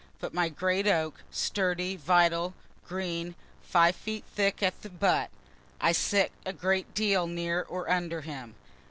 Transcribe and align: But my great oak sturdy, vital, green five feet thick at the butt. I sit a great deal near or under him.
But 0.19 0.33
my 0.33 0.49
great 0.49 0.87
oak 0.87 1.21
sturdy, 1.29 1.95
vital, 1.95 2.55
green 2.87 3.35
five 3.61 3.95
feet 3.95 4.23
thick 4.33 4.63
at 4.63 4.81
the 4.81 4.89
butt. 4.89 5.29
I 5.79 5.91
sit 5.91 6.31
a 6.43 6.53
great 6.53 6.95
deal 6.95 7.27
near 7.27 7.61
or 7.61 7.87
under 7.87 8.21
him. 8.21 8.55